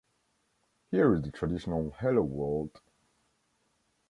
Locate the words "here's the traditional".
0.89-1.91